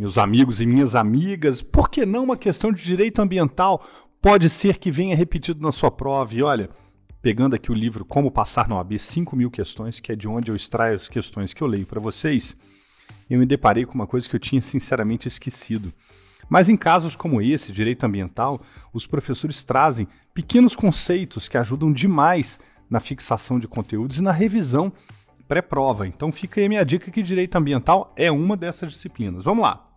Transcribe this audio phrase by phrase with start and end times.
[0.00, 3.84] meus amigos e minhas amigas, por que não uma questão de direito ambiental?
[4.18, 6.34] Pode ser que venha repetido na sua prova.
[6.34, 6.70] E olha,
[7.20, 10.50] pegando aqui o livro Como Passar na OAB 5 mil questões, que é de onde
[10.50, 12.56] eu extraio as questões que eu leio para vocês,
[13.28, 15.92] eu me deparei com uma coisa que eu tinha sinceramente esquecido.
[16.48, 18.58] Mas em casos como esse, direito ambiental,
[18.94, 22.58] os professores trazem pequenos conceitos que ajudam demais
[22.88, 24.90] na fixação de conteúdos e na revisão
[25.46, 26.06] pré-prova.
[26.06, 29.44] Então fica aí a minha dica que direito ambiental é uma dessas disciplinas.
[29.44, 29.89] Vamos lá.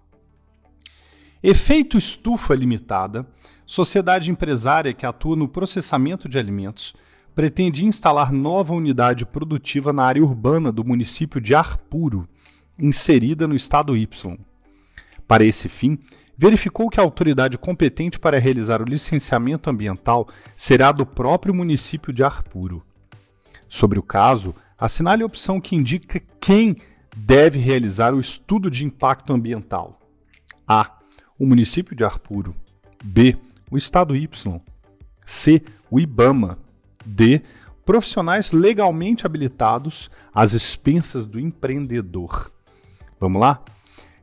[1.45, 3.27] Efeito estufa limitada,
[3.65, 6.95] sociedade empresária que atua no processamento de alimentos,
[7.35, 12.29] pretende instalar nova unidade produtiva na área urbana do município de Arpuro,
[12.79, 14.07] inserida no estado Y.
[15.27, 15.99] Para esse fim,
[16.37, 22.23] verificou que a autoridade competente para realizar o licenciamento ambiental será do próprio município de
[22.23, 22.81] Arpuro.
[23.67, 26.77] Sobre o caso, assinale a opção que indica quem
[27.17, 29.99] deve realizar o estudo de impacto ambiental.
[30.65, 31.02] A
[31.37, 32.55] o município de Arpuro.
[33.03, 33.35] B.
[33.69, 34.61] O estado Y.
[35.25, 35.61] C.
[35.89, 36.57] O IBAMA.
[37.05, 37.41] D.
[37.85, 42.51] Profissionais legalmente habilitados às expensas do empreendedor.
[43.19, 43.61] Vamos lá?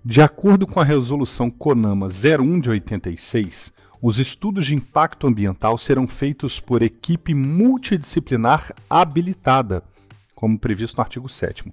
[0.02, 6.08] De acordo com a resolução CONAMA 01 de 86, os estudos de impacto ambiental serão
[6.08, 9.83] feitos por equipe multidisciplinar habilitada,
[10.34, 11.70] como previsto no artigo 7,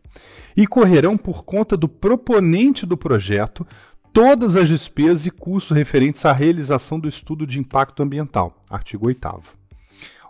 [0.58, 3.66] e correrão por conta do proponente do projeto
[4.14, 9.28] todas as despesas e custos referentes à realização do estudo de impacto ambiental, artigo 8.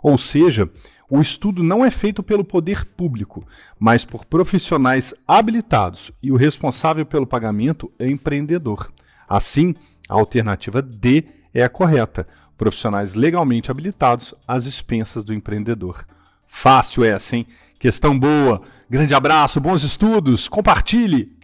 [0.02, 0.70] Ou seja,
[1.10, 3.46] o estudo não é feito pelo poder público,
[3.78, 8.92] mas por profissionais habilitados e o responsável pelo pagamento é empreendedor.
[9.26, 9.74] Assim,
[10.08, 16.04] a alternativa D é a correta: profissionais legalmente habilitados às expensas do empreendedor.
[16.46, 17.46] Fácil essa, hein?
[17.78, 18.60] Questão boa.
[18.88, 21.38] Grande abraço, bons estudos, compartilhe!